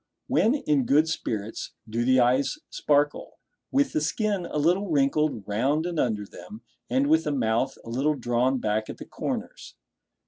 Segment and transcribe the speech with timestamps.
[0.25, 3.37] When in good spirits do the eyes sparkle,
[3.71, 7.89] with the skin a little wrinkled round and under them, and with the mouth a
[7.91, 9.75] little drawn back at the corners?